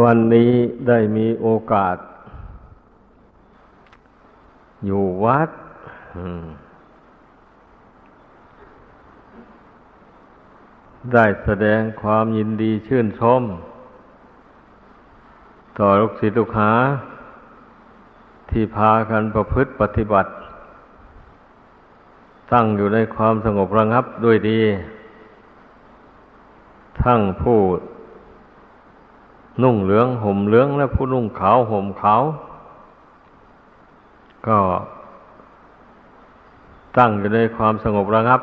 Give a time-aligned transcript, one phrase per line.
[0.00, 0.52] วันนี้
[0.88, 1.96] ได้มีโอกาส
[4.86, 5.50] อยู่วัด
[11.12, 13.42] ได้แสดงความยินดีชื่นชม
[15.78, 16.72] ต่อลูกศิษย์ลูกหา
[18.50, 20.30] ที่พากันประพฤติปฏิบัติ
[22.52, 24.60] ตั้งอยู่ในความสงบระงับด้วยดี
[27.02, 27.58] ทั้งผู้
[29.62, 32.22] นุ่งเหลืองห่มเหลืองและผู้นุ่งขาวห่มขาว
[34.46, 34.58] ก็
[36.96, 38.40] ตั้งอยู่ในความสงบระงับ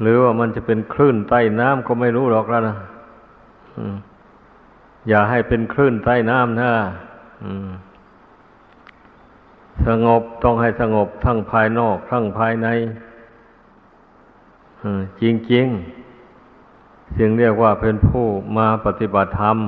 [0.00, 2.76] หรือว่ามันจะเป็นคลื่นใต้น้ำก็ไม่รู้หรอกแล้วนะ
[5.08, 6.70] อย่าให้เป็นคลื่นใต้น้ำนะ
[9.86, 12.68] สงบต้องให้สงบทั้งภายนอก ทั้งภายใน
[15.20, 16.07] จริงๆ
[17.18, 18.26] จึงเรียกว่าเป็นผู้
[18.56, 19.58] มาปฏิบัติธรรม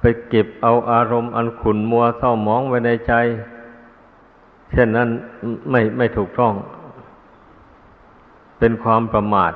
[0.00, 3.12] ไปเก็บเอาอารมณ์อันขุนมัวเศร้าหมองไว้ในใจ
[4.72, 5.08] เช่นนั้น
[5.70, 6.52] ไม่ไม่ถูกต้อง
[8.58, 9.52] เป็นความประมาท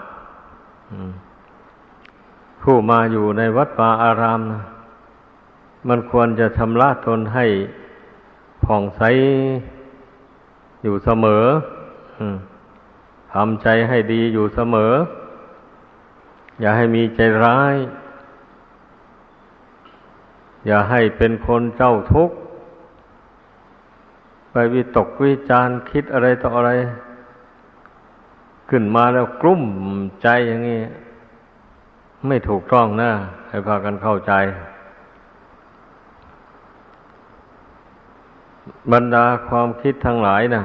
[2.63, 4.63] ผู้มาอยู่ในวัดป่าอารามนะ
[5.89, 7.47] มันควรจะชำระตนให้
[8.65, 9.03] ผ่องใส
[10.83, 11.45] อยู่เสมอ
[13.33, 14.93] ทำใจให้ดีอยู่เสมอ
[16.61, 17.77] อย่าให้มีใจร้าย
[20.67, 22.37] อย่าให้เป็นคนเจ้าทุกข์
[24.51, 26.71] ไปวิตกวิจารคิดอะไรต่ออะไร
[28.69, 29.63] ขึ้นมาแล้วกลุ้ม
[30.23, 30.81] ใจอย่างนี้
[32.27, 33.11] ไม่ถูกต้องนะ
[33.49, 34.33] ให้พากันเข้าใจ
[38.93, 40.63] บรรดาความคิดทั้งหลายนะ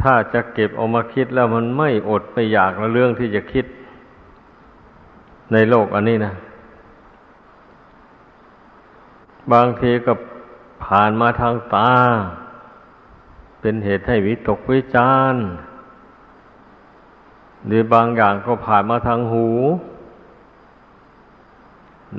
[0.00, 3.66] ถ้าจะเก็บออกมาคิดแล้วมันไม่อดไม่อยากละเรื่องที่จะคิด
[5.52, 6.32] ในโลกอันนี้นะ
[9.52, 10.12] บางทีก็
[10.84, 11.92] ผ่านมาทางตา
[13.60, 15.34] เป็นเหตุให้วิตกวิจาร
[17.66, 19.48] หรือบางอย่างก็ผ่านมาทางหู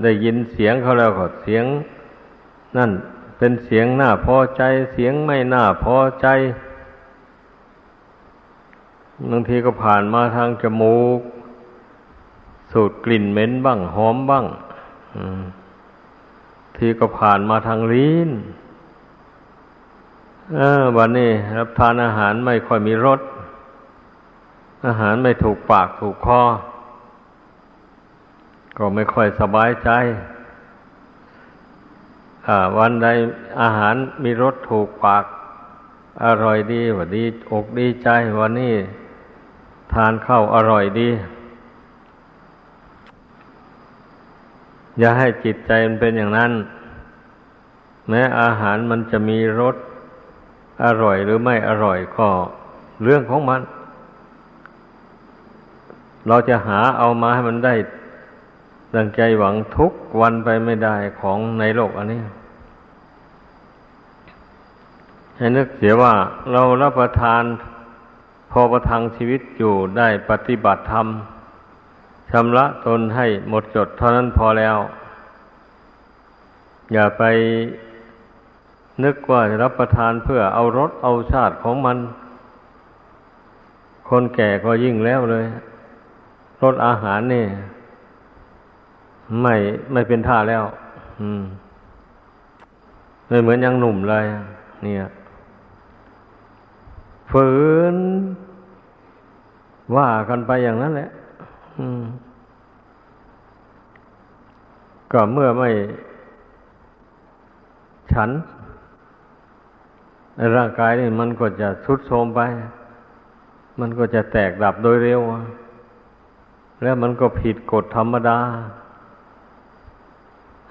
[0.02, 1.66] ได้ยินเสียงเขาแล้วก็เสียง
[2.78, 2.92] นั่น
[3.38, 4.62] เป็นเสียงน่าพอใจ
[4.94, 6.28] เสียงไม่น่าพอใจ
[9.30, 11.20] บางทีก็ผ่านมาทางจมูก
[12.72, 14.46] สูดกลิ่นเหม็นบ้าง หอมบ้าง
[16.78, 18.30] ทีก็ผ่านมาทางลิ้น
[20.98, 23.20] วันนี้รับทานอาหารไม่ค่อยมีรส
[24.88, 26.42] อาหารไม่ถูกปากถูกคอ
[28.78, 29.90] ก็ไม่ค่อยสบายใจ
[32.78, 33.08] วันใด
[33.62, 35.26] อาหารมีรสถูกปาก
[36.26, 38.76] อร่อยดีว่าดีอกดีใจ วันนี้
[39.94, 41.10] ทานข้าวอร่อยดี
[45.00, 46.52] อย่าให้จิตใจมันเป็นอย่างนั้น
[48.10, 49.76] แม้อาหารมันจะมีรส
[50.84, 52.30] อร่อยหรือไม่อร่อยก็
[53.04, 53.62] เรื่องของมัน
[56.28, 57.76] เราจะหาเอามาให้มันได้
[58.96, 59.92] ดังใจหวังทุก
[60.22, 62.22] วันไปไม่ได้ของในโลกอันนี้
[65.38, 66.14] ให้นึกเสียว่า
[66.52, 67.44] เรารับประทาน
[68.52, 71.08] พอประทังชีวิตอยู่ได้ปฏิบัติธรรม
[72.32, 74.78] ชำระตนให้หมดจดเท่านั้นพอแล้ว
[76.94, 77.24] อย่าไป
[79.04, 81.98] นึกว่าจะรับประทานเพื่อเอารสเอาชาติของมัน
[84.10, 85.46] คนแก่ก็ยิ่งแล้วเลย
[86.64, 87.46] รสอาหารนี่
[89.42, 89.56] ไม่
[89.92, 90.64] ไม่เป็นท่าแล้ว
[91.22, 91.44] อืม
[93.28, 94.26] ไม่เหมือนยังหนุ่มเลย
[94.84, 95.08] เนี่ย
[97.32, 97.50] ฝื
[97.94, 97.96] น
[99.96, 101.10] ว่ากันไปอย่างนั้นแหละ
[105.12, 105.70] ก็เมื่อไม่
[108.12, 108.30] ฉัน
[110.58, 112.42] ร่างกายนี่มันก็จะทุดโทรมไป
[113.80, 115.22] มันก็จะแตกดับโดยเร็ว
[116.84, 118.40] แล้วมันก็ผิดกฎธรรมดา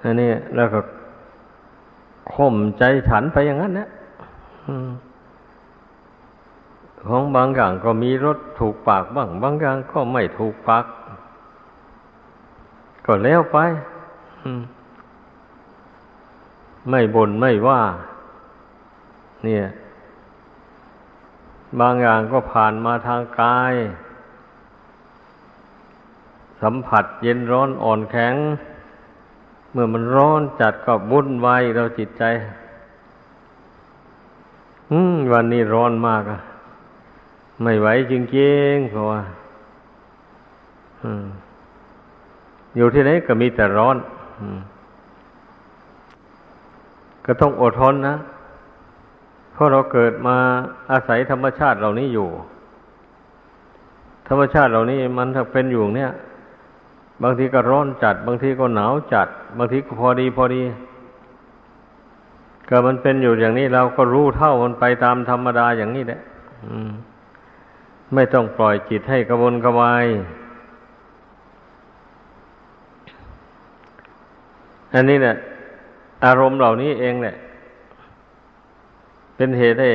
[0.03, 0.81] อันนี้แล้วก็
[2.33, 3.89] ข่มใจฉันไปอย่างนั้นนะ
[7.09, 10.85] ของบางอย่างก็มีรสถูกปากบ้าง บางอย่างก็ไม่ถูกปาก
[13.07, 13.59] ก็แล้วไป
[16.91, 17.81] ไม่บน่นไม่ว่า
[19.45, 19.65] เนี่ย
[21.81, 23.75] บางอย่างก็ผ่านมาทางกาย
[26.63, 28.35] สัมผัสเย็นร้อนอ่อนแข็ง
[29.73, 32.25] เมื่อมันร้อนจัดก็บุ่นวายเราจิตใจ
[34.91, 36.41] อืม วันนี้ร้อนมากอะ
[37.63, 39.21] ไม่ไหวจริงๆเพราะว่า
[42.77, 43.97] อยู่ที่ไหนก็มีแต่ร้อน
[47.27, 48.17] ก็ต้องอดทนนะ
[49.53, 50.37] เพราะเราเกิดมา
[50.91, 52.29] อาศัยธรรมชาติเหล่านี้อยู่
[54.29, 56.13] ธรรมชาติเหล่านี้มันถ้าเป็นอยู่เนี่ย
[57.23, 59.29] บางทีก็ร้อนจัด บางทีก็หนาวจัด
[59.59, 60.63] บางทีก็พอดีพอดี
[62.69, 66.21] ก็มันเป็นอยู่อย่างนี้เราก็รู้เท่ามันไปตามธรรมดาอย่างนี้แหละ
[68.15, 70.07] ไม่ต้องปล่อยจิตให้กระวนกระวาย
[74.95, 75.37] อันนี้เนี่ย
[76.25, 77.37] อารมณ์เหล่านี้เองแหละ
[79.37, 79.91] เป็นเหตุให้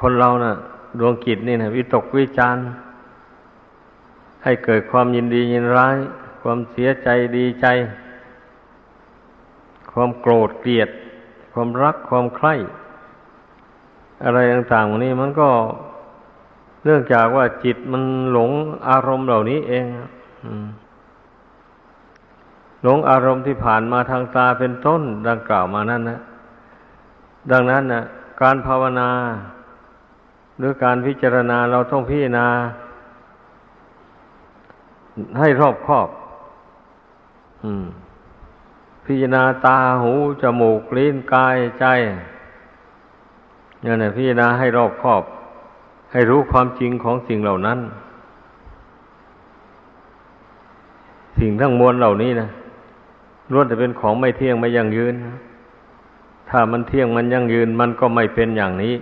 [0.00, 0.54] คนเรานะ่ะ
[0.98, 2.56] ดวงกิจนี่นะวิตกวิจาร
[4.44, 5.96] ให้เกิดความยินดียินร้าย
[6.42, 7.66] ความเสียใจดีใจ
[9.92, 10.88] ความโกรธเกลียด
[11.52, 12.54] ความรักความใคร่
[14.24, 15.48] อะไรต่างๆนี้มันก็
[16.84, 18.50] เนื่องจากว่าจิตมันหลง
[18.88, 19.84] อารมณ์เหล่านี้เอง
[22.82, 26.20] หลงอารมณ์ที่ผ่านมาทางตาเป็นต้นดังกล่าวมานั่นนะ
[27.52, 28.02] ดังนั้นนะ
[28.42, 29.10] การภาวนา
[30.58, 32.46] หรือการพิจารณาเราต้องพิจารณา
[35.38, 36.08] ให้รอบคอบ
[37.64, 37.66] อ
[39.06, 40.12] พิจารณาตาหู
[40.42, 41.84] จมูกลิ้นกายใจ
[43.84, 45.24] นี่นะพิจารณาให้รอบคอบ
[46.12, 47.78] ให้รู้ความจริงของสิ่งเหล่านั้น
[51.38, 52.48] สิ่งทั้งมวลเหล่านี้นะ
[53.52, 55.14] ล้วนแต่เป็นของไม่เที่ยงไม่ยั่งยืน
[56.50, 58.94] ถ้ามันเที่ยงมันยั่งยืน มันก็ไม่เป็นอย่างนี้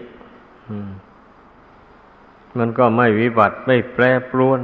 [2.59, 4.61] มันก็ไม่วิบัติไม่แปรปรวน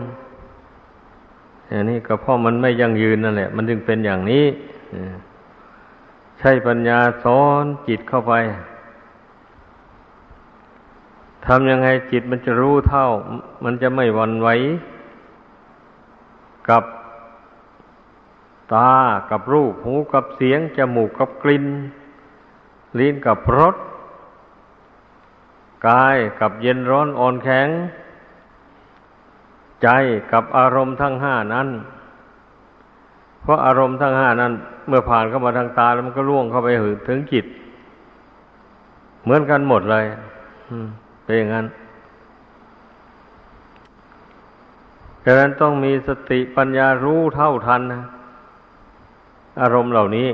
[1.68, 4.44] อย่างนี้ก็เพราะมันไม่ยั่งยืนนั่นแหละ มันจึงเป็นอย่างนี้
[6.38, 8.32] ใช้ปัญญาสอนจิตเข้าไป
[11.46, 13.08] ทำยังไงจิตมันจะรู้เท่า
[13.64, 14.48] มันจะไม่วันไหว
[16.68, 16.84] กับ
[18.74, 18.92] ตา
[19.30, 21.66] กับรูปหูกับเสียง จมูกกับกลิ่น
[22.98, 23.76] ลิ้นกับรส
[25.88, 27.68] กายกับเย็นร้อนอ่อนแข็ง
[29.82, 29.88] ใจ
[30.32, 31.68] กับอารมณ์ทั้งห้านั้น
[33.42, 34.52] เพราะอารมณ์ทั้งห้านั้น
[34.88, 36.68] เมื่อผ่านเข้ามาทางตาแล้วมันก็ล่วงเข้าไป
[37.08, 37.46] ถึงจิต
[39.22, 40.04] เหมือนกันหมดเลย
[41.24, 41.66] เป็นอย่างนั้น
[45.24, 48.02] ดังนั้นต้องมีสติปัญญารู้เท่าทันนะ
[49.60, 50.28] อารมณ์เหล่านี้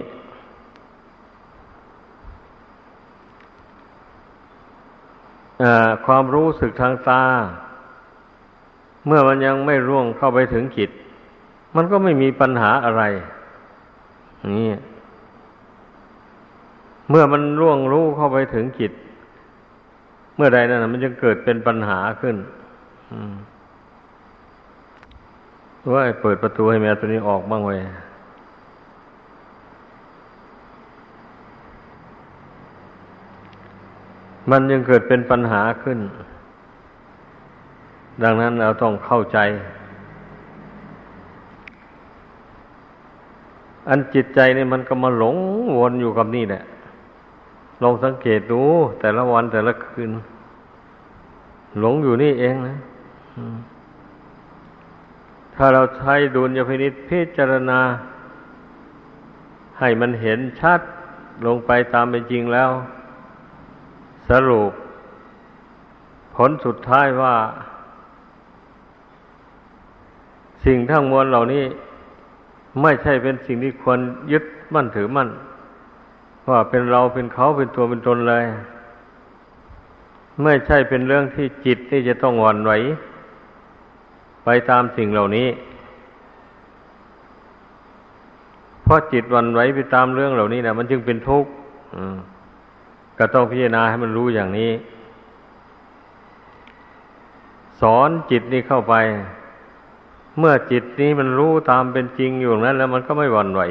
[6.07, 7.23] ความรู้สึกทางตา
[9.07, 10.91] เมื่อมันยังไม่ร่วงเข้าไปถึงจิต
[11.77, 13.03] มันก็ไม่มีปัญหาอะไร
[14.57, 14.69] นี่
[17.11, 18.93] เมื่อมันร่วงรู้เข้าไปถึงจิต
[20.43, 22.37] มื่อใดนั่นมันจึงเกิดเป็นปัญหาขึ้น
[25.93, 27.75] ว่าเปิดประตูให้แมวตัวนี้ออกบ้างไว้
[34.51, 35.99] มันยังเกิดเป็นปัญหาขึ้น
[38.23, 39.39] ดังนั้นเราต้องเข้าใจ
[43.89, 45.37] อันจิตใจนี่มันก็มาหลง
[45.79, 46.63] วนอยู่กับนี่แหละ
[47.83, 48.63] ลองสังเกตดู
[49.01, 50.11] แต่ละวันแต่ละคืน
[51.79, 52.77] หลงอยู่นี่เองนะ
[55.55, 57.81] ถ้าเราใช้ดุลยพินิษพิจารณา
[59.79, 60.81] ให้มันเห็นชัด
[61.47, 62.71] ลงไปตามเป็นจริงแล้ว
[64.29, 64.71] สรุป
[66.35, 67.37] ผลสุดท้ายว่า
[70.65, 71.65] สิ่งทั้งมวลเหล่านี้
[72.83, 73.99] ไม่ใช่เป็นสิ่งที่ควร
[74.33, 74.45] ยึด
[74.75, 75.29] มั่นถือมั่น
[76.49, 78.45] ว่าเป็นเราเป็นเขาเป็นตัวเป็นตนเลย
[80.43, 82.73] ไม่ใช่เป็นเรื่องที่จิตที่จะต้องหวั่นไหว
[84.45, 85.49] ไปตามสิ่งเหล่านี้
[88.83, 91.51] เพราะจิตวันไหวไปตามเรื่องเหล่านี้นะมันจึงเป็นทุกข์
[93.19, 94.73] ก็ต้องพิจารณาให้มันรู้อย่างนี้
[97.81, 98.95] สอนจิตนี้เข้าไป
[100.39, 103.63] เมื่อจิตนี้มันรู้ตามเป็นจริงอยู่นั้น แล้วมันก็ไม่หวั่นไหว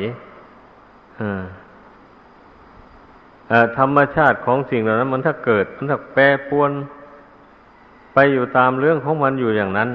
[3.77, 6.71] ธรรมชาติของสิ่งเหล่านั้น มันถ้าเกิด มันถ้าแปรปวน
[8.13, 9.89] ไปอยู่ตามเรื่องของมันอยู่อย่างนั้น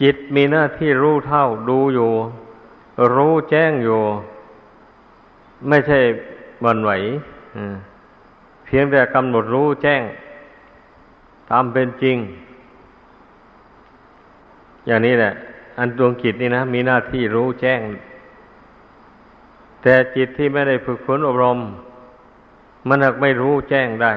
[0.00, 2.10] จิตมีหน้าที่รู้เท่าดูอยู่
[3.14, 4.00] รู้แจ้งอยู่
[5.68, 5.98] ไม่ใช่
[6.64, 6.90] วันไหว
[8.64, 10.02] เพียงแต่กำหนดรู้แจ้ง
[11.50, 12.16] ตามเป็นจริง
[14.86, 15.32] อย่างนี้แหละ
[15.78, 17.80] อันดวงจิตนี่นะ มีหน้าที่รู้แจ้ง
[19.82, 21.58] แต่จิตที่ไม่ได้ฝึกฝนอบรม
[22.88, 24.12] มันหากไม่รู้แจ้งได้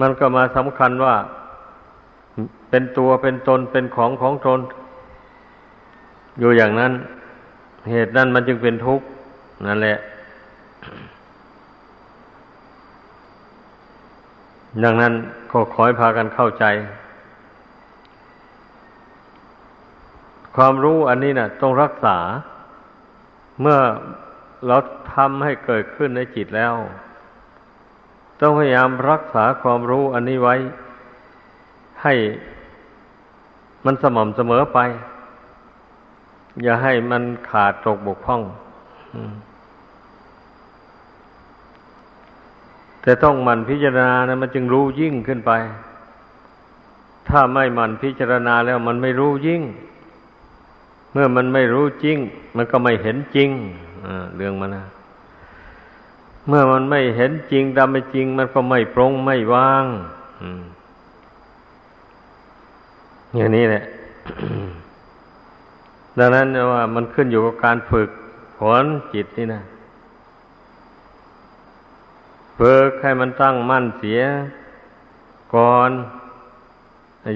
[0.00, 1.14] มันก็มาสำคัญว่า
[2.70, 4.60] เป็นตัวเป็นตนเป็นของของตน
[6.38, 6.92] อยู่อย่างนั้น
[7.90, 9.06] เหตุนั้นมันจึงเป็นทุกข์
[9.66, 9.98] นั่นแหละ
[14.84, 15.12] ดังนั้น
[15.52, 16.64] ก็ขอให้พากันเข้าใจ
[20.56, 22.18] ความรู้อันนี้นะ่ะ ต้องรักษา
[23.60, 23.78] เมื่อ
[24.66, 24.76] เรา
[25.14, 26.74] ทำให้เกิดขึ้นในจิตแล้ว
[28.40, 30.54] ต้องพยายามรักษาความรู้อันนี้ไว้
[32.02, 32.14] ให้
[33.84, 34.78] มันสม่ำเสมอไป
[36.62, 38.42] อย่าให้มันขาดตกบกพร่อง
[43.02, 45.52] แต่ต้องมันพิจารณานะมันจึงรู้ยิ่งขึ้นไป
[47.28, 49.62] ถ้าไม่มันพิจารณาแล้วมันไม่รู้ยิ่ง
[51.12, 52.18] เมื่อมันไม่รู้จริง
[52.56, 53.50] มันก็ไม่เห็นจริง
[54.36, 54.84] เรื่องมันนะ
[56.46, 59.84] เมื่อมันไม่เห็นจริงตามไม่จริง มันก็ไม่ปรงไม่ว่าง
[63.36, 63.82] อย่างนี้แหละ
[66.18, 68.10] ดังนั้นว่ามันขึ้นอยู่กับการฝึก
[68.58, 69.62] ฝนจิตนี่นะ
[72.58, 74.22] ฝึกให้มันตั้งมั่นเสีย
[75.54, 75.90] ก่อน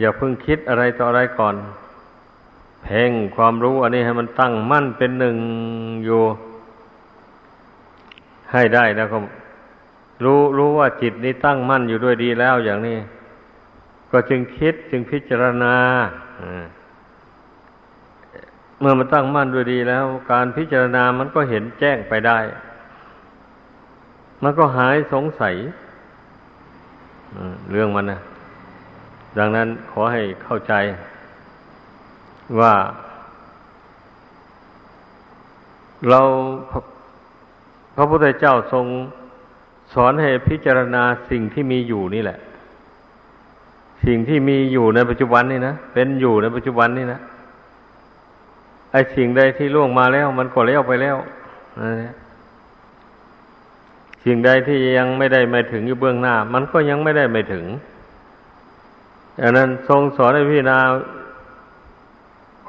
[0.00, 1.54] อย่าเพิ่งคิดอะไรต่ออะไรก่อน
[2.82, 5.36] เพ่งความรู้อันนี้ให้มันตั้งมั่นเป็นหนึ่ง
[6.04, 6.20] อยู่
[8.52, 9.18] ให้ได้แล้วก็
[10.24, 12.98] รู้รู้ว่าจิตนี้ตั้งมั่นอยู่ด้วยดีแล้วอย่างนี้
[14.12, 15.74] ก็จึงคิดจึงพิจารณา
[18.80, 22.38] เมื่อมันตั้งมั่นด้วยดีแล้ว การพิจารณามันก็เห็นแจ้งไปได้
[24.42, 25.54] มันก็หายสงสัย
[27.70, 28.20] เรื่องมันนะ
[29.38, 30.74] ดังนั้นขอให้เข้าใจ
[32.60, 32.74] ว่า
[36.08, 36.20] เรา
[38.00, 38.86] ระพุทธเจ้าทรง
[39.94, 42.38] สอนให้พิจารณาสิ่งที่มีอยู่นี่แหละ
[44.04, 47.20] สิ่งที่มีอยู่ในปัจจุบันนี่นะเป็นอยู่ในปัจจุบันนี่นะ
[48.92, 51.16] ไอ้สิ่งใดที่ล่วงมาแล้ว มันก็แล้วไปแล้ว
[54.24, 57.64] สิ่งใดที่ยังไม่ได้ไม่ถึงอยู่เบื้องหน้า มันก็ยังไม่ได้ไม่ถึง
[59.40, 60.78] ดังนั้นทรงสอนให้พี่นา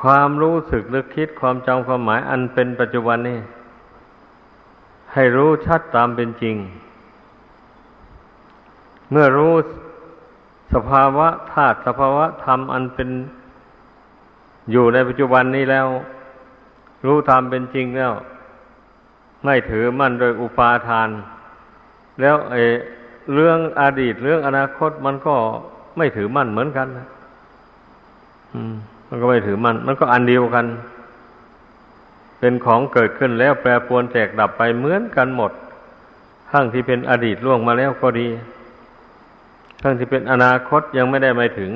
[0.01, 3.39] ความรู้สึกนึกคิดความจำความหมายอันเป็นปัจจุบันนี่
[5.13, 6.55] ให้รู้ชัดตามเป็นจริง
[9.11, 9.53] เมื่อรู้
[10.73, 13.09] สภาวะธาตุสภาวะธรรมอันเป็น
[14.71, 15.87] อยู่ในปัจจุบันนี้แล้ว
[17.05, 18.13] รู้ตามเป็นจริงแล้ว
[19.45, 21.09] ไม่ถือมั่นโดยอุปาทาน
[22.21, 22.61] แล้วไอ้
[23.33, 25.35] เรื่องอดีตเรื่องอนาคตมันก็
[25.97, 27.07] ไม่ถือมั่นเหมือนกันนะ
[28.53, 28.73] อืม
[29.07, 30.65] มันก็ไม่ถือมั่นมันก็อันเดียวกัน
[32.41, 35.51] เป็นของเกิดขึ้นแล้วแปรปรวนแตกดับไปเหมือนกันหมด
[36.51, 38.27] ทั้งที่เป็นอดีตล่วงมาแล้วก็ดี
[39.81, 41.71] ทั้งที่เป็นอนาคตยังไม่ได้ไปถึง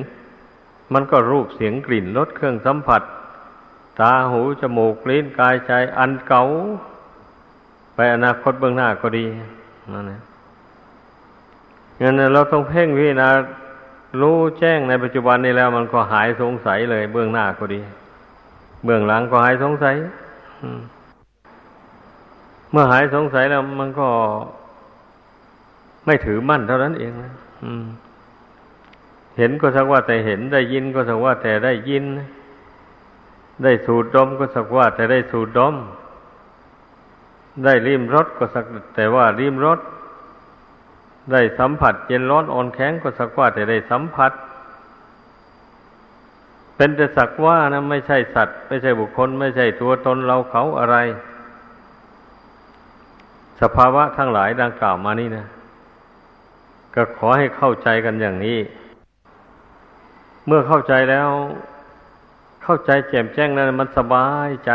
[0.93, 3.01] มันก็รูปเสียงกลิ่นรสเครื่องสัมผัส
[3.99, 6.43] ตาหูจมูกลิ้นกายใจอันเก่า
[7.95, 9.25] ไปอนาคตเบื้องหน้าก็ดี
[9.93, 10.21] นั่นแหละ
[12.01, 13.29] งั้นเราต้องเพ่งพิจารณา
[14.21, 17.81] รู้แจ้งในปัจจุบันนี้แล้ว มันก็หายสงสัยเลย เบื้องหน้าก็ดี
[18.85, 19.95] เบื้องหลังก็หายสงสัย
[22.71, 24.07] เมื่อหายสงสัยแล้วมันก็
[26.05, 27.33] ไม่ถือมั่นเท่านั้นเองนะ
[29.37, 32.03] เห็นก็สักว่าแต่เห็น ได้ยินก็สักว่าแต่ได้ยิน
[33.63, 35.75] ได้สูดดมก็สักว่าแต่ได้สูดดม
[37.63, 39.79] ได้ริมรสก็สักแต่ว่าริมรส
[41.31, 44.31] ได้สัมผัสเย็นร้อนอ่อนแข็งก็สักว่าแต่ได้สัมผัส
[46.75, 50.97] เป็นแต่สักว่านะไม่ใช่สัตว์ ไม่ใช่บุคคล ไม่ใช่ตัวตนเราเขาอะไร
[53.61, 55.45] สภาวะทั้งหลายดังกล่าวมานี่นะ
[56.95, 58.59] ก็ขอให้เข้าใจกันอย่างนี้
[60.45, 61.29] เมื่อเข้าใจแล้ว
[62.63, 64.71] เข้าใจแจ่มแจ้งนั้นมันสบายใจ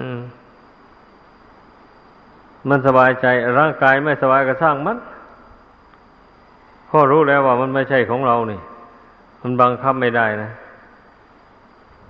[0.00, 0.20] อืม
[2.68, 3.26] มันสบายใจ
[3.58, 4.98] ร่างกายไม่สบายก็สร้างมัน
[6.88, 8.60] พอรู้แล้วว่ามันไม่ใช่ของเรานี่
[9.42, 10.50] มันบังคับไม่ได้นะ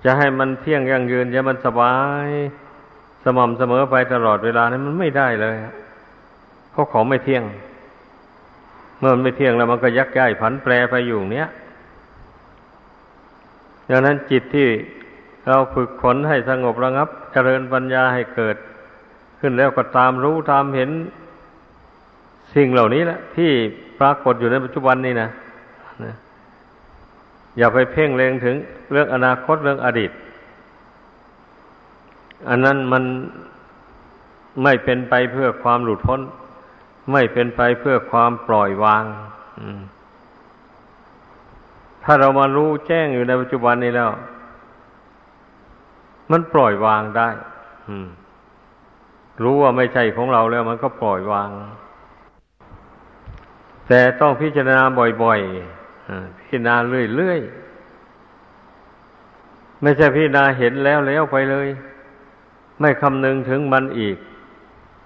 [0.03, 2.27] จะให้มันเที่ยงยั่งยืนจะมันสบาย
[3.23, 5.55] สม่ำเสมอไปตลอดเวลานี่มันไม่ได้เลย
[6.71, 7.43] เพราะของไม่เที่ยง
[8.99, 11.49] เมื่อมันไม่เที่ยงแล้วมันก็ยักย้ายผันแปรไปอยู่เนี้ย
[13.89, 14.67] ดังนั้นจิตที่
[15.47, 18.55] เราฝึกฝนให้สงบระงับ เจริญปัญญาให้เกิด
[19.39, 20.89] ขึ้นแล้วก็ตามรู้ตามเห็น
[22.55, 23.51] สิ่งเหล่านี้แหละที่
[23.99, 25.29] ปรากฏอยู่ในปัจจุบันนี่นะ
[26.03, 26.13] นะ
[27.57, 28.55] อย่าไปเพ่งเล็งถึง
[28.91, 30.11] เรื่องอนาคตเรื่องอดีต
[32.49, 33.03] อันนั้นมัน
[34.63, 36.21] ไม่เป็นไปเพื่อความหลุดพ้น
[37.11, 39.03] ไม่เป็นไปเพื่อความปล่อยวาง
[42.03, 44.09] ถ้าเรามารู้แจ้งอยู่ในปัจจุบันนี้แล้ว
[46.31, 47.29] มันปล่อยวางได้
[49.43, 51.49] รู้ว่าไม่ใช่ของเราแล้วมันก็ปล่อยวาง
[53.87, 54.83] แต่ต้องพิจารณา
[55.23, 55.78] บ่อยๆ
[56.37, 56.75] พิจารณา
[57.17, 61.67] เรื่อยๆ ไม่ใช่พิจารณาเห็นแล้วแล้วไปเลย
[62.79, 64.17] ไม่คำนึงถึงมันอีก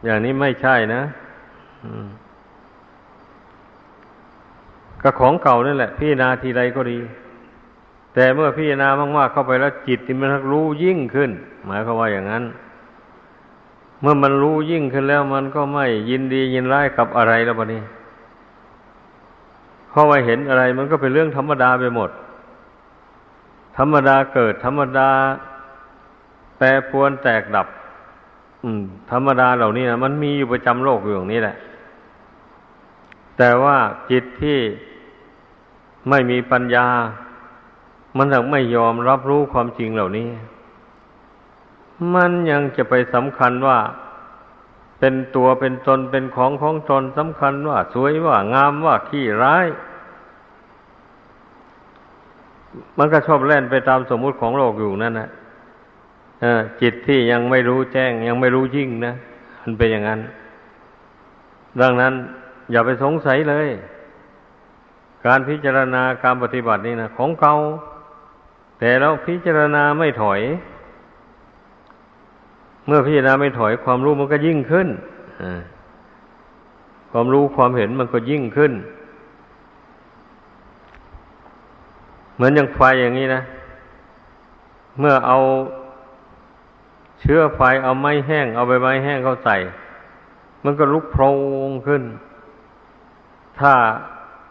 [0.04, 1.02] อย่างนี้ไม่ใช่นะ
[5.02, 7.00] ก็ของเก่านั่นแหละ พิจารณาทีไรก็ดี
[8.14, 11.32] แต่เมื่อพิจารณามากๆเข้าไปแล้วจิตมันรู้ยิ่งขึ้น
[11.66, 12.44] หมายความว่าอย่างนั้น
[14.02, 17.82] เมื่อมันรู้ยิ่งขึ้นแล้วมันก็ไม่ยินดียินร้ายกับอะไรแล้วบะนี้
[19.94, 22.10] พอมาเห็นอะไร มันก็เป็นเรื่องธรรมดาไปหมด
[23.78, 25.10] ธรรมดาเกิด ธรรมดา
[26.58, 27.68] แปรปวนแตกดับ
[28.64, 28.82] อืม
[29.12, 31.56] ธรรมดาเหล่านี้นะมันมีอยู่ประจำโลกอยู่อย่างนี้แหละ
[33.38, 33.78] แต่ว่า
[34.12, 34.60] จิตที่
[36.10, 36.88] ไม่มีปัญญา
[38.18, 40.30] มันถึงไม่ยอมรับรู้ความจริงเหล่านี้
[42.16, 43.80] มันยังจะไปสำคัญว่า
[45.06, 49.68] เป็นตัวเป็นตนเป็นของของตนสำคัญว่า สวยว่างามว่าขี้ร้าย
[52.98, 55.30] มันก็ชอบเล่นไปตามสมมุติของโลกอยู่นั่นนะ
[56.82, 59.14] จิตที่ยังไม่รู้แจ้ง ยังไม่รู้ยิ่งนะ
[59.62, 60.20] มันเป็นอย่างนั้น
[61.82, 62.14] ดังนั้น
[62.72, 63.68] อย่าไปสงสัยเลย
[65.26, 67.56] การพิจารณาการปฏิบัตินี่นะของเก่า
[68.80, 70.42] แต่เราพิจารณาไม่ถอย
[72.88, 74.88] เมื่อพิจารณาไม่ถอยความรู้มันก็ยิ่งขึ้น
[77.12, 78.74] ความรู้ความเห็นมันก็ยิ่งขึ้น
[82.36, 83.42] เหมือนอย่างไฟอย่างนี้นะ
[85.00, 85.38] เมื่อเอา
[87.20, 89.56] เชื้อไฟเอาไม้แห้ง เอาใบไม้แห้งเข้าใส่
[90.66, 91.24] มันก็ลุกโพล
[91.68, 92.04] งขึ้น
[93.60, 93.74] ถ้า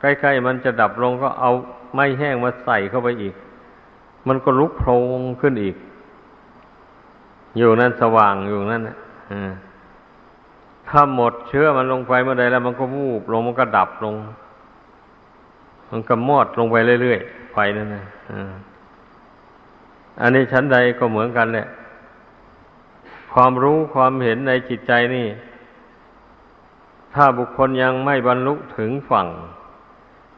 [0.01, 1.51] ใกล้ๆมันจะดับลงก็เอา
[1.95, 3.35] ไม้แห้งมาใส่เข้าไปอีก
[4.29, 5.77] มันก็ลุกโพลงขึ้นอีก
[7.57, 8.97] อยู่นั่นสว่างอยู่นั่นนะ
[10.89, 14.15] ถ้าหมดเชื้อมันลงไปเมื่อใดแล้วมันก็วูบลงมันก็ดับลง
[15.91, 18.05] มันก็มอดลงไปเรื่อยๆไฟนั่นนะ
[20.21, 21.67] อันนี้ชั้นใดก็เหมือนกันแหละ
[23.33, 25.27] ความรู้ความเห็นในจิตใจนี่
[27.15, 29.27] ถ้าบุคคลยังไม่บรรลุถึงฝั่ง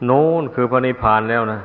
[0.04, 1.60] โน้นคือพระนิพพานแล้วนะ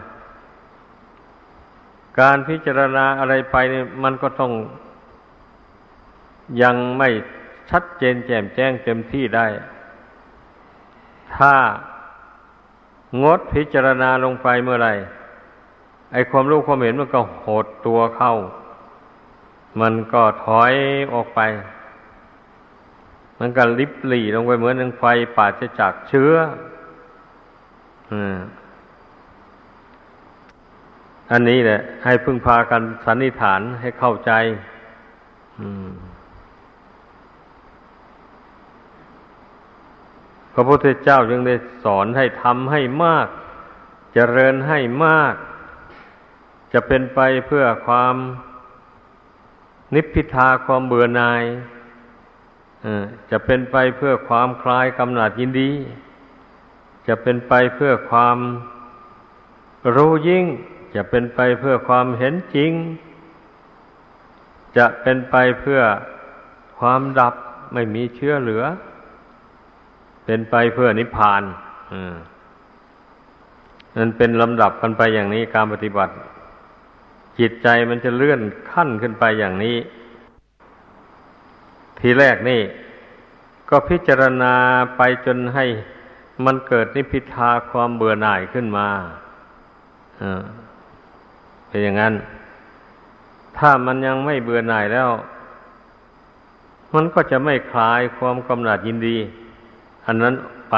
[2.20, 4.52] การพิจารณาอะไรไปนี่มันก็ต้อง
[6.62, 7.10] ยังไม่
[7.70, 9.48] ชัดเจนแจ่มแจ้งเต็มที่ได้
[11.36, 11.54] ถ้า
[13.24, 14.90] งดพิจารณาลงไปเมื่อไร
[16.12, 18.34] ไอความรู้ความเห็นมันก็หดตัวเข้า
[19.82, 20.74] มันก็ถอย
[21.14, 21.40] ออกไป
[23.40, 25.04] มันก็ลิบหลี่ลงไปเหมือนหนึ่งไฟ
[25.38, 26.34] ป่าจะจักเชื้อ
[31.32, 34.32] อันนี้แหละ ให้พึ่งพากันสันนิษฐานให้เข้าใจ
[35.60, 35.90] อืม
[40.54, 45.36] พระพุทธเจ้าจึงได้สอนให้ทำให้มากจเจริญให้มาก
[46.74, 48.16] จะเป็นไปเพื่อความ
[49.96, 51.44] นิพพิทาความเบื่อหน่าย
[53.32, 55.72] จะเป็นไปเพื่อความคลายกำหนัดยินดี
[57.08, 58.38] จะเป็นไปเพื่อความ
[59.96, 60.46] รู้ยิ่ง
[60.96, 62.72] จะเป็นไปเพื่อความเห็นจริง
[64.78, 65.82] จะเป็นไปเพื่อ
[66.80, 67.34] ความดับ
[67.74, 68.64] ไม่มีเชื้อเหลือ
[70.32, 71.44] เป็นไปเพื่อนิพพาน
[73.98, 76.14] นั่นเป็นลำดับกันไปอย่างนี้การปฏิบัติ
[77.40, 79.78] จิตใจมันจะเลื่อนขั้นขึ้นไปอย่างนี้
[82.00, 82.62] ทีแรกนี่
[83.70, 84.54] ก็พิจารณา
[84.98, 85.66] ไปจนให้
[86.46, 88.88] มันเกิดนิพิทาความเบื่อหน่ายขึ้นมา
[91.68, 92.14] เป็นอย่างนั้น
[93.58, 95.10] ถ้ามันยังไม่เบื่อหน่ายแล้ว
[96.96, 99.18] มันก็จะไม่คลายความกำหนัดยินดี
[100.10, 100.36] อันนั้น
[100.72, 100.78] ไป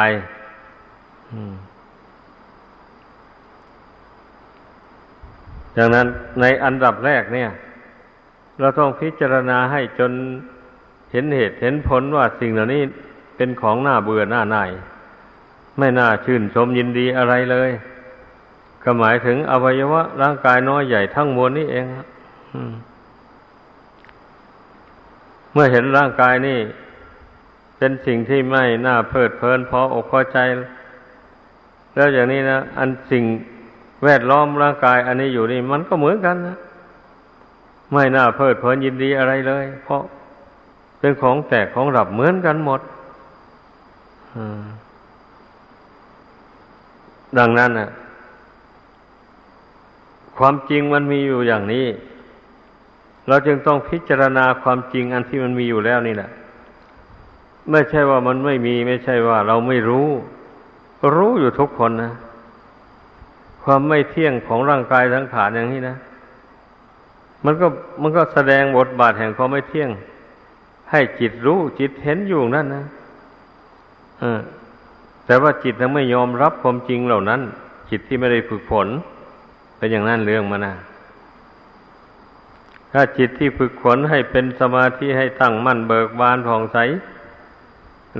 [5.77, 6.07] ดังนั้น
[6.39, 7.49] ในอันดับแรกเนี่ย
[8.59, 10.11] เราต้องพิจารณาให้จน
[11.11, 12.83] เห็นเหตุเห็นผลว่าสิ่งเหล่านี้
[13.37, 14.71] เป็นของน้าเบื่อหน้าหน่าย
[15.77, 17.71] ไม่น่าชื่นชมยินดีอะไรเลย
[18.83, 21.85] ก็หมายถึงอวัยวะร่างกายน้อยใหญ่ทั้งมวลนี่เอง
[25.53, 26.59] เมื่อเห็นร่างกายนี่
[27.83, 30.37] เป็นสิ่งที่ไม่น่าเพลิดเพลินพออกพอใจ
[31.95, 33.23] แล้วอย่างนี้นะอันสิ่ง
[34.03, 36.57] แวดล้อมร่างกาย อันนี้อยู่นี่มันก็เหมือนกันนะ
[37.93, 40.01] ไม่น่าเพลิดเพลินยินดีอะไรเลย เพราะ
[40.99, 42.81] เป็นของแตกของหลับเหมือนกันหมด
[47.37, 47.89] ดังนั้นนะ
[50.37, 51.85] ความจริงมันมีอยู่อย่างนี้
[53.27, 56.31] เราจึงต้องพิจารณาความจริงอันที่มันมีอยู่แล้วนี่แหละ
[57.69, 60.07] ไม่ใช่ว่ามันไม่มี ไม่ใช่ว่าเราไม่รู้
[61.15, 62.13] รู้อยู่ทุกคนนะ
[63.63, 65.95] ความไม่เที่ยงของร่างกายทั้งขานอย่างนี้นะ
[67.45, 67.67] มันก็
[68.01, 69.89] มันก็แสดงบทบาทแห่งความไม่เที่ยง
[70.91, 72.85] ให้จิตรู้จิตเห็นอยู่นั่นนะ
[74.23, 74.25] อ
[75.25, 77.41] แต่ว่าจิตยังไม่ยอมรับความจริงเหล่านั้น
[77.89, 78.87] จิตที่ไม่ได้ฝึกฝน
[79.77, 80.73] เป็นอย่างนั้นเรื่องมานะ
[82.93, 86.77] ถ้าจิตที่ฝึกฝนให้เป็นสมาธิให้ตั้งมั่นเบิกบานผ่องใส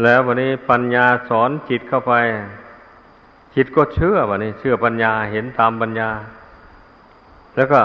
[0.04, 2.14] แล้ววันนี้ปัญญาสอนจิตเข้าไป
[3.56, 6.10] จิตก็เชื่อวันนี้ เชื่อปัญญาเห็นตามปัญญา
[7.56, 7.82] แล้วก็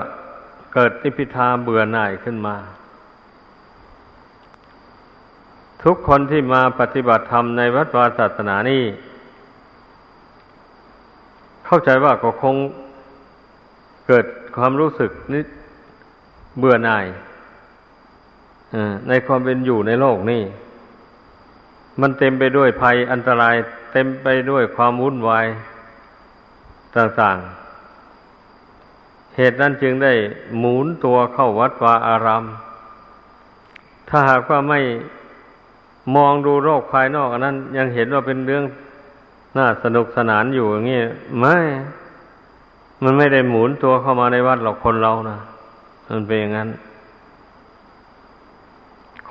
[0.73, 2.57] เกิดนิพิทาเบื่อหน่ายขึ้นมา
[5.85, 8.83] ทุกคนที่มาปฏิบัติธรรมในวัดวาศาสนานี่
[11.67, 12.57] เข้าใจว่าก็คง
[14.07, 15.47] เกิดความรู้สึกนิด
[16.59, 17.07] เบื่อหน่าย
[19.09, 20.43] ในความเป็นอยู่ในโลกนี่
[22.01, 23.55] มันเต็มไปด้วยภัยอันตราย
[23.93, 25.47] เต็มไปด้วยความวุ่นวาย
[26.97, 30.13] ต่างๆ เหตุนั้นจึงได้
[30.59, 32.45] หมุนตัวเข้าวัดวาอาราม
[34.09, 34.81] ถ้าหากว่าไม่
[36.17, 38.65] มองดูโรคภายนอกอันนั้น ยังเห็นว่าเป็นเรื่อง
[39.57, 41.01] น่าสนุกสนานอยู่อย่างนี้
[41.39, 41.57] ไม่
[43.03, 45.39] มันไม่ได้หมุนตัวเข้ามาในวัดหรอกคนเรานะ
[46.09, 46.69] มันเป็นอย่างนั้น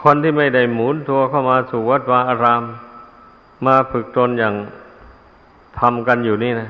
[0.08, 2.64] คนที่ไม่ได้หมุนตัวเข้ามาสู่วัดวาอาราม
[3.66, 4.56] มาฝึกตนอย่าง
[5.80, 6.70] ทำกันอยู่นี่นะ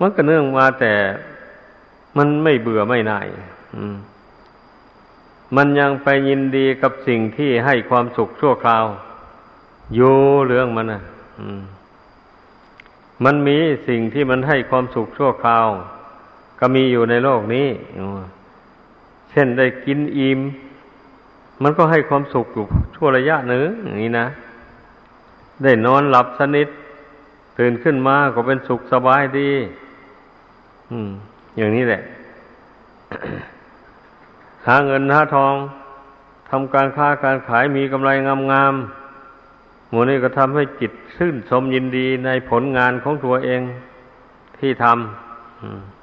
[0.00, 0.92] มันก็เนื่องมาแต่
[2.16, 3.26] มันไม่เบื่อไม่น่าย
[5.56, 8.84] มันยังไปยินดีกับสิ่งที่ให้ความสุขชั่วคราว
[9.94, 10.14] อยู่
[10.46, 11.00] เรื่องมันนะ
[13.24, 13.58] มันมี
[13.88, 15.66] สิ่งที่มันให้ความสุขชั่วคราว
[16.60, 17.68] ก็มีอยู่ในโลกนี้
[19.30, 20.40] เช่นได้กินอิ่ม
[21.62, 24.26] มันก็ให้ความสุขอยู่ชั่วระยะหนึ่งอย่างนี้นะ
[25.62, 26.68] ได้นอนหลับสนิท
[27.58, 29.50] ตื่นขึ้นมาก็เป็นสุขสบายดี
[30.90, 31.10] อืม
[31.58, 32.02] อย่างนี้แหละ
[34.66, 35.54] หาเงินหาทอง
[36.50, 38.10] ทำการค้าการขายมีกำไร
[38.52, 43.60] งามๆหมูนี้ก็ทำให้จิตชื่นชมยินดีในผลงานของตัวเอง
[44.58, 45.99] ที่ทำ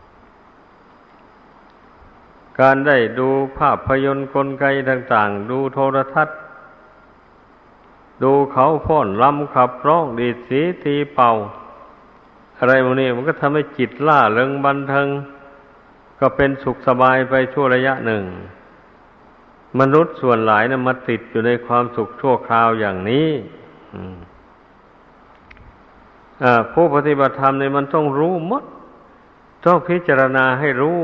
[2.60, 6.38] การได้ดูภาพยนตร์กลไกต่างๆ ดูโทรทัศน์
[8.24, 11.32] ดูเขาพ่นลำขับร้องดีดสีตีเป่า
[12.58, 15.08] อะไรพวกนี้มันก็ทำให้จิตล่าเริงบันเทิง
[16.20, 18.24] ก็เป็นสุขสบายไปชั่วระยะหนึ่ง
[19.80, 23.28] มนุษย์ส่วนหลายนะมาติดอยู่ในความสุขชั่วคราวอย่างนี้
[26.74, 28.64] ผู้ปฏิบัติธรรมเนี่ยมันต้องรู้มด
[29.66, 31.00] ต้องพิจารณาให้รู้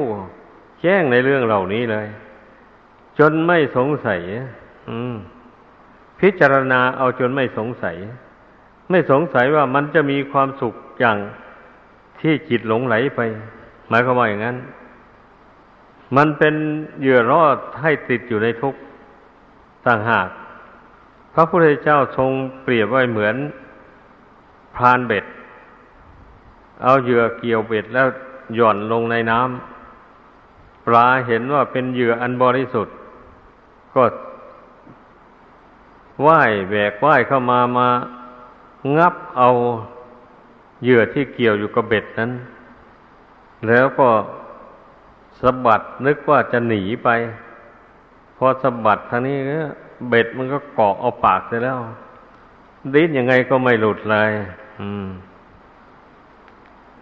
[0.83, 2.07] แจ้งในเรื่องเหล่านี้เลย
[3.19, 4.21] จนไม่สงสัย
[6.19, 7.97] พิจารณาเอาจนไม่สงสัย
[8.89, 11.17] ไม่สงสัยว่ามันจะมีความสุขอย่าง
[12.19, 13.19] ที่จิตหลงไหลไป
[13.89, 14.57] หมายความว่าอย่างนั้น
[16.17, 16.55] มันเป็น
[16.99, 18.79] เหยื่อรอดให้ติดอยู่ในทุกข์
[19.85, 20.27] ต่างหาก
[21.33, 22.31] พระพุทธเจ้าทรง
[22.63, 23.35] เปรียบไว้เหมือน
[24.75, 25.25] พรานเบ็ด
[26.83, 28.07] เอาเหยื่อเกี่ยวเบ็ดแล้ว
[28.55, 29.72] หย่อนลงในน้ำ
[30.85, 32.95] ปลาเห็นว่าเป็นเหยื่ออันบริสุทธิ์
[33.93, 34.03] ก็
[36.27, 37.87] ว่ายแบกว่ายเข้ามามา
[38.97, 39.49] งับเอา
[40.83, 42.31] เหยื่อที่เกี่ยวอยู่กับเบ็ดนั้น
[43.67, 44.07] แล้วก็
[45.41, 47.09] สะบัดนึกว่าจะหนีไป
[48.37, 49.37] พอสะบัดทางนี้
[50.09, 51.77] เบ็ดมันก็เกาะเอาปากเสียแล้ว
[52.93, 54.31] ดิ้นยังไงก็ไม่หลุดเลย
[54.79, 55.05] อืม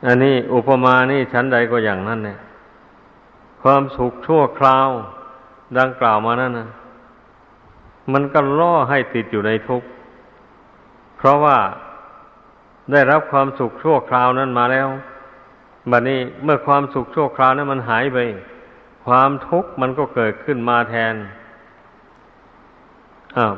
[0.06, 2.38] อันนี้อุปมานี่ชั้นใดก็อย่างนั้นเนี่ย
[3.62, 4.90] ความสุขชั่วคราว
[5.80, 6.70] ดังกล่าวมานั่นนะ
[8.14, 9.88] มันก็ล่อให้ติดอยู่ในทุกข์
[11.18, 11.58] เพราะว่า
[12.92, 14.88] ได้รับความสุขชั่วคราวนั้นมาแล้ว
[15.92, 18.20] บัดนี้เมื่อความสุขชั่วคราวนั้นมันหายไป
[19.06, 21.16] ความทุกข์มันก็เกิดขึ้นมาแทน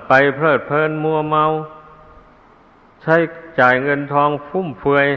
[0.07, 1.45] ไปเพลิดเพลินมัวเมา
[3.01, 3.15] ใช้
[3.59, 5.07] จ่ายเงินทองฟุ่มเฟือย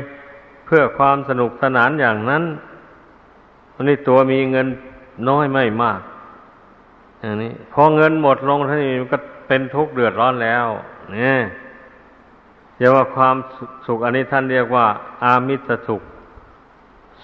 [0.66, 2.44] เพื่อความสนุกสนานอย่างนั้น
[3.78, 4.66] วันนี้ตัวมีเงิน
[5.28, 6.00] น้อยไม่มาก
[7.20, 10.66] อย่างนี้พอเงินหมดลงท่านี้ก็เป็นทุกข์เดือดร้อนแล้ว
[11.12, 11.38] เนี่ย
[12.78, 13.36] เรียกว่าความ
[13.86, 14.86] สุขอันนี้ท่านเรียกว่า
[15.24, 16.02] อามิสสุข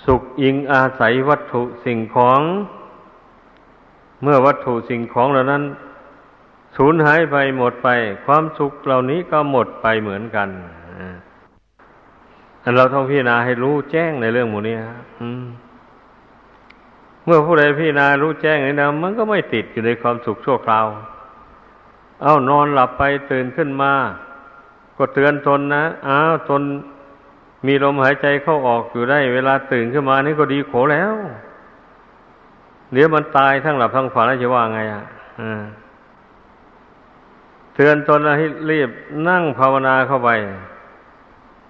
[0.05, 2.41] สุขอิงอาศัยวัตถุสิ่งของ
[4.23, 5.63] เมื่อวัตถุสิ่งของเหล่านั้น
[6.77, 7.89] สูญหายไปหมดไป
[8.27, 10.49] ความสุขเหล่านี้ก็หมดไปเหมือนกัน
[12.77, 14.77] เราต้องพิจารณาให้รู้แจ้งในเรื่องหมู่นี้
[15.21, 15.45] อืม
[17.25, 20.87] เมื่อผู้ใดพี่นารู้แจ้งนี่นะมันก็ไม่ติดอยู่ในความสุขชั่วคราว
[22.23, 23.93] เอานอนหลับไปตื่นขึ้นมา
[24.97, 26.63] ก็เตือนตนนะอ้าวตน
[27.67, 31.13] มีลมหายใจเข้าออกอยู่ได้ เวลาตื่นขึ้นมานี่ก็ดีโขแล้ว
[32.93, 35.05] เดี๋ยวมันตายทั้งหลับทั้งฝันแล้วจะว่าไงอะ
[37.75, 38.91] เตือนตนให้รีบ
[39.29, 40.31] นั่งภาวนาเข้าไป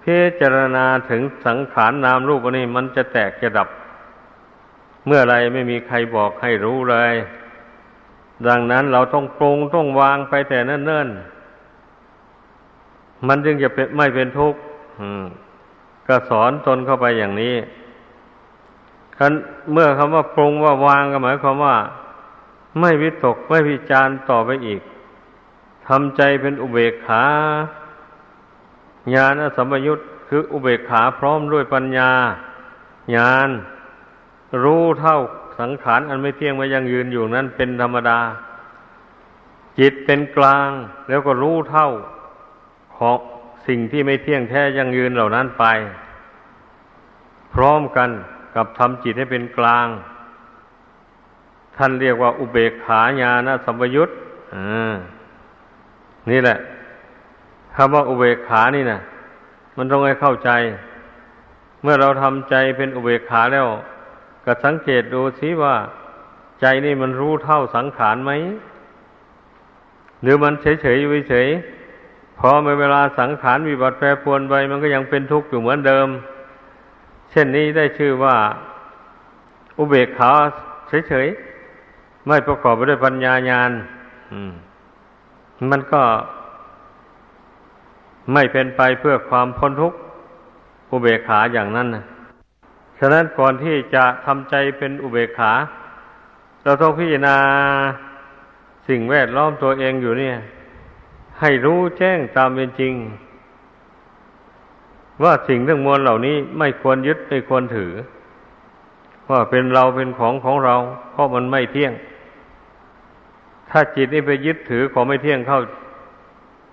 [0.03, 3.67] พิจารณาถึงสังขารนนามรูปอันนี้มันจะแตกจะดับ
[5.05, 7.13] เมื่อไรไม่มีใครบอกให้รู้เลย
[8.47, 14.59] ดังนั้นเราต้องปรงต้องวางไปแต่เนิ่นๆ มันจึงจะเป็นไม่เป็นทุกข์
[16.07, 17.55] ก็สอนตนเข้าไปอย่างนี้
[19.17, 19.33] คัน
[19.71, 21.77] เมื่อคำว่าปรุงว่าวางก็หมายความว่า
[22.79, 24.81] ไม่วิตกไม่พิจารณ์ต่อไปอีก
[25.87, 27.23] ทำใจเป็นอุเบกขา
[29.13, 32.11] ญาณสัมปยุตคืออุเบกขาพร้อมด้วยปัญญา
[33.15, 33.49] ญาณ
[34.63, 35.17] รู้เท่า
[35.59, 38.19] สังขารอันไม่เที่ยงไม่ยังยืนอยู่นั้นเป็นธรรมดา
[39.79, 40.69] จิตเป็นกลาง
[41.09, 41.87] แล้วก็รู้เท่า
[42.97, 43.17] ของ
[43.67, 45.65] สิ่งที่ไม่เที่ยงแท้ยังยืนเหล่านั้นไป
[47.53, 48.09] พร้อมกัน
[48.55, 49.87] กับทำจิตให้เป็นกลาง
[51.77, 54.09] ท่านเรียกว่าอุเบกขาญาณสัมปยุต
[56.31, 56.57] นี่แหละ
[57.75, 58.99] คำว่าอุเบกขานี่นะ
[59.77, 60.49] มันต้องให้เข้าใจ
[61.81, 63.67] เมื่อเราทำใจเป็นอุเบกขาแล้ว
[64.45, 65.75] ก็สังเกตดูสิว่า
[66.59, 68.31] ใจนี่มันรู้เท่าสังขารไหม
[70.21, 71.47] หรือมันเฉยๆอยู่เฉย
[72.39, 76.07] พอในเวลาสังขารวิบัติแปรปรวนไปมันก็ยังเป็นทุกข์อยู่เหมือนเดิม
[77.31, 78.35] เช่นนี้ได้ชื่อว่า
[79.77, 80.31] อุเบกขา
[81.07, 83.71] เฉยๆไม่ประกอบไปด้วยปัญญาญาณ
[85.71, 86.03] มันก็
[88.33, 89.97] ไม่เป็นไปเพื่อความพ้นทุกข์
[90.91, 92.03] อุเบกขาอย่างนั้นนะ
[93.05, 95.53] ฉะนั้นก่อนที่จะทำใจเป็นอุเบกขา
[96.63, 97.37] เราต้องพิจารณา
[98.87, 100.35] สิ่งแวดล้อมตัวเองอยู่เนี่ย
[101.41, 102.93] ให้รู้แจ้งตามเป็นจริง
[105.23, 107.91] ว่าสิ่งทั้งมวลเหล่านี้ไม่ควรยึดไม่ควรถือ
[109.29, 110.75] ว่าเป็นเราเป็นของของเรา
[111.11, 111.93] เพราะมันไม่เที่ยง
[113.69, 115.59] ถ้าจิตนี่ไปยึดถือของไม่เที่ยงเข้า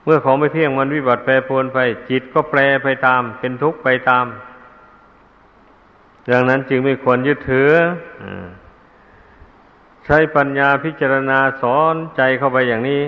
[0.04, 1.78] เมื่อของไม่เที่ยงมันวิบัติแปรปรวนไป
[2.10, 4.26] จิตก็แปรไปตาม เป็นทุกข์ไปตาม
[6.28, 7.70] ดังนั้นจึงไม่ควรยึดถือ
[10.04, 13.02] ใช้ปัญญาพิจารณาสอนใจเข้าไปอย่างนี้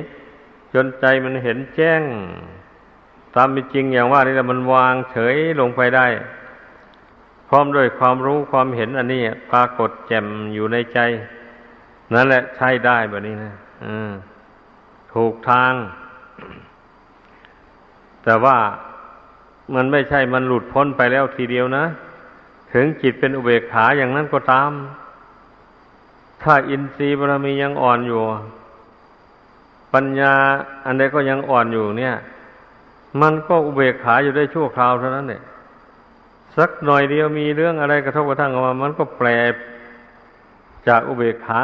[0.74, 2.02] จนใจมันเห็นแจ้ง
[3.34, 6.06] ตามเป็นจริงอย่างว่านี่แหละมันวางเฉยลงไปได้
[7.48, 10.98] พร้อมด้วยความรู้ความเห็นอันนี้ปรากฏแจ่มอยู่ในใจ
[12.14, 13.52] นั่นแหละใช้ได้แบบนี้นะ
[15.14, 15.72] ถูกทาง
[18.24, 18.56] แต่ว่า
[19.74, 21.84] มันไม่ใช่มันหลุดพ้นไปแล้วทีเดียวนะ
[22.72, 24.70] ถึงจิตเป็นอุเบกขาอย่างนั้นก็ตาม
[26.42, 28.22] ถ้าอินทรีย์บารมียังอ่อนอยู่
[29.94, 30.34] ปัญญา
[30.84, 32.14] อันใดก็ยังอ่อนอยู่เนี่ย
[33.20, 35.42] มันก็อุเบกขาอยู่ได้ชั่วคราวเท่านั้นเนี่ย
[36.56, 39.28] สักหน่อยเดียวมีเรื่องอะไรกระทบกระทั่งออกมา มันก็แปล
[40.88, 41.58] จากอุเบกขา